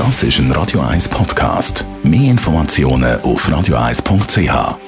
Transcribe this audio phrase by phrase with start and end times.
[0.00, 1.84] Das ist ein Radio 1 Podcast.
[2.02, 4.78] Mehr Informationen auf radio1.ch.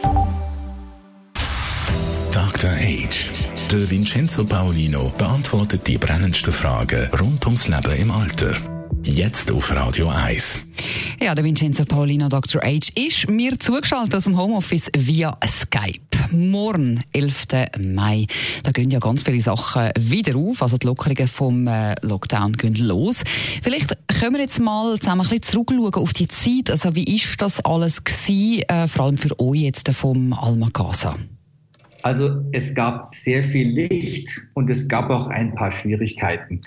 [2.33, 2.71] Dr.
[2.71, 3.31] Age.
[3.71, 8.55] Der Vincenzo Paolino beantwortet die brennendsten Fragen rund ums Leben im Alter.
[9.03, 10.61] Jetzt auf Radio 1.
[11.21, 12.63] Ja, der Vincenzo Paolino, Dr.
[12.63, 16.12] H, ist mir zugeschaltet aus dem Homeoffice via Skype.
[16.33, 17.47] Morgen, 11.
[17.79, 18.27] Mai,
[18.63, 22.75] da gehen ja ganz viele Sachen wieder auf, also die Lockerungen vom äh, Lockdown gehen
[22.75, 23.23] los.
[23.63, 27.41] Vielleicht können wir jetzt mal zusammen ein bisschen zurückschauen auf die Zeit, also wie ist
[27.43, 31.17] das alles gewesen, äh, vor allem für euch jetzt vom Alma Casa?
[32.03, 36.61] Also es gab sehr viel Licht und es gab auch ein paar Schwierigkeiten.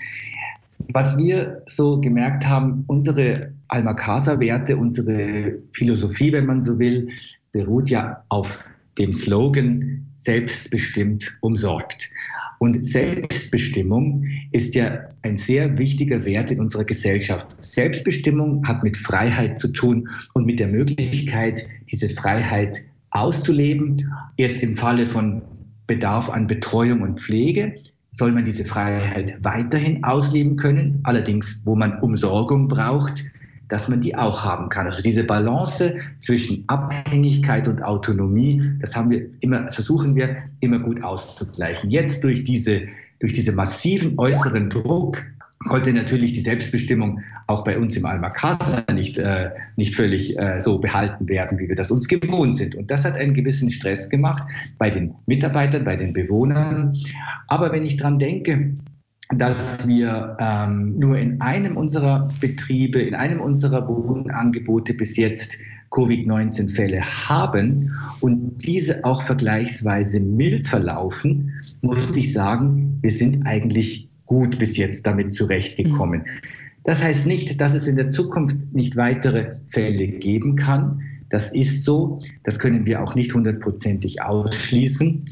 [0.92, 7.08] Was wir so gemerkt haben, unsere Alma Casa-Werte, unsere Philosophie, wenn man so will,
[7.52, 8.64] beruht ja auf
[8.98, 12.10] dem Slogan selbstbestimmt umsorgt.
[12.58, 17.54] Und Selbstbestimmung ist ja ein sehr wichtiger Wert in unserer Gesellschaft.
[17.60, 22.78] Selbstbestimmung hat mit Freiheit zu tun und mit der Möglichkeit, diese Freiheit
[23.10, 24.10] auszuleben.
[24.38, 25.42] Jetzt im Falle von
[25.86, 27.74] Bedarf an Betreuung und Pflege
[28.10, 33.24] soll man diese Freiheit weiterhin ausleben können, allerdings wo man Umsorgung braucht,
[33.68, 34.86] dass man die auch haben kann.
[34.86, 40.78] Also diese Balance zwischen Abhängigkeit und Autonomie, das haben wir immer, das versuchen wir immer
[40.78, 41.90] gut auszugleichen.
[41.90, 42.82] Jetzt durch diese,
[43.20, 45.24] durch diese massiven äußeren Druck
[45.66, 50.60] konnte natürlich die Selbstbestimmung auch bei uns im Alma Casa nicht, äh, nicht völlig äh,
[50.60, 52.74] so behalten werden, wie wir das uns gewohnt sind.
[52.74, 54.44] Und das hat einen gewissen Stress gemacht
[54.78, 56.94] bei den Mitarbeitern, bei den Bewohnern.
[57.48, 58.76] Aber wenn ich dran denke,
[59.30, 65.56] dass wir ähm, nur in einem unserer Betriebe, in einem unserer Wohnangebote bis jetzt
[65.90, 74.58] Covid-19-Fälle haben und diese auch vergleichsweise mild verlaufen, muss ich sagen, wir sind eigentlich gut
[74.58, 76.20] bis jetzt damit zurechtgekommen.
[76.20, 76.48] Mhm.
[76.84, 81.02] Das heißt nicht, dass es in der Zukunft nicht weitere Fälle geben kann.
[81.28, 82.20] Das ist so.
[82.44, 85.24] Das können wir auch nicht hundertprozentig ausschließen.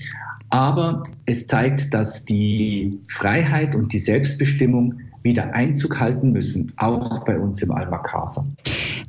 [0.55, 4.95] Aber es zeigt, dass die Freiheit und die Selbstbestimmung
[5.25, 8.47] wieder Einzug halten müssen, auch bei uns im Alma Casa.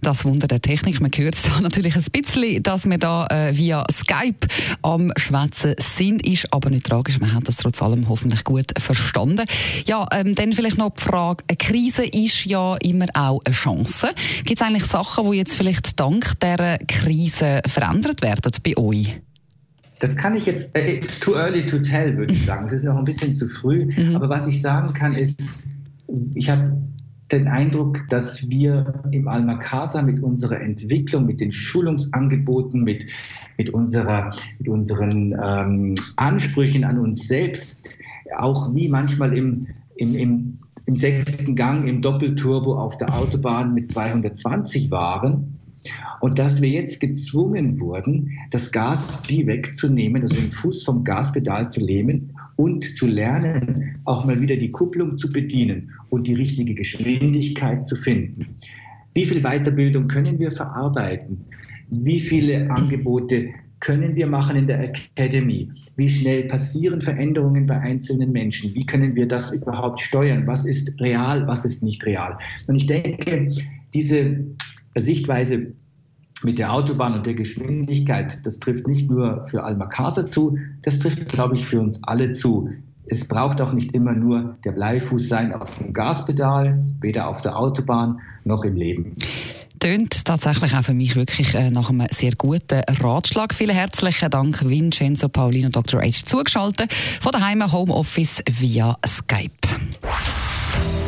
[0.01, 1.00] Das Wunder der Technik.
[1.01, 4.47] Man hört da natürlich ein bisschen, dass wir da äh, via Skype
[4.81, 7.19] am Schwätzen sind, ist aber nicht tragisch.
[7.19, 9.45] Man hat das trotz allem hoffentlich gut verstanden.
[9.85, 14.07] Ja, ähm, dann vielleicht noch die Frage, eine Krise ist ja immer auch eine Chance.
[14.45, 19.22] Gibt es eigentlich Sachen, die jetzt vielleicht dank dieser Krise verändert werden bei euch?
[20.05, 22.67] Das kann ich jetzt, äh, it's too early to tell, würde ich sagen.
[22.67, 23.85] Es ist noch ein bisschen zu früh.
[23.85, 24.16] Mhm.
[24.16, 25.67] Aber was ich sagen kann, ist,
[26.35, 26.77] ich habe
[27.31, 33.07] den Eindruck, dass wir im Alma Casa mit unserer Entwicklung, mit den Schulungsangeboten, mit,
[33.57, 34.29] mit, unserer,
[34.59, 37.95] mit unseren ähm, Ansprüchen an uns selbst,
[38.37, 43.87] auch wie manchmal im, im, im, im sechsten Gang im Doppelturbo auf der Autobahn mit
[43.87, 45.57] 220 waren,
[46.22, 51.69] und dass wir jetzt gezwungen wurden, das Gas wie wegzunehmen, also den Fuß vom Gaspedal
[51.69, 56.73] zu nehmen und zu lernen, auch mal wieder die Kupplung zu bedienen und die richtige
[56.73, 58.47] Geschwindigkeit zu finden.
[59.13, 61.46] Wie viel Weiterbildung können wir verarbeiten?
[61.90, 65.69] Wie viele Angebote können wir machen in der Academy?
[65.96, 68.73] Wie schnell passieren Veränderungen bei einzelnen Menschen?
[68.73, 70.47] Wie können wir das überhaupt steuern?
[70.47, 72.38] Was ist real, was ist nicht real?
[72.67, 73.46] Und ich denke,
[73.94, 74.44] diese
[75.01, 75.73] Sichtweise
[76.44, 81.00] mit der Autobahn und der Geschwindigkeit, das trifft nicht nur für Alma Casa zu, das
[81.00, 82.69] trifft, glaube ich, für uns alle zu.
[83.07, 87.57] Es braucht auch nicht immer nur der Bleifuß sein auf dem Gaspedal, weder auf der
[87.57, 89.16] Autobahn noch im Leben
[89.85, 93.53] tönt tatsächlich auch für mich wirklich äh, nach einem sehr guten Ratschlag.
[93.53, 96.01] Vielen herzlichen Dank, Vincenzo Paulino Dr.
[96.01, 96.25] H.
[96.25, 99.51] zugeschaltet von daheim Homeoffice via Skype.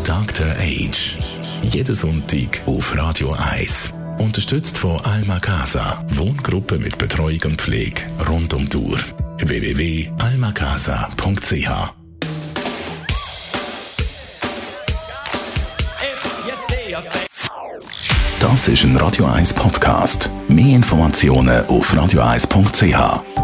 [0.05, 0.47] Dr.
[0.47, 1.36] H.
[1.61, 3.91] Jeden Sonntag auf Radio 1.
[4.19, 8.99] Unterstützt von Alma Casa, Wohngruppe mit Betreuung und Pflege rund um die Uhr.
[9.39, 11.69] www.almacasa.ch
[18.39, 20.29] Das ist ein Radio 1 Podcast.
[20.47, 23.36] Mehr Informationen auf radio1.ch.